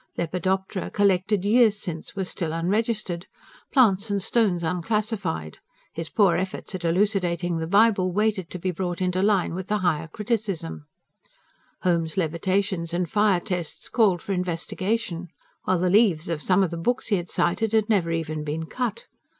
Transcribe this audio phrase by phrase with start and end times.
[0.17, 3.27] Lepidoptera collected years since were still unregistered,
[3.71, 5.59] plants and stones unclassified;
[5.93, 9.77] his poor efforts at elucidating the Bible waited to be brought into line with the
[9.77, 10.87] Higher Criticism;
[11.83, 15.27] Home's levitations and fire tests called for investigation;
[15.65, 18.65] while the leaves of some of the books he had cited had never even been
[18.65, 19.05] cut.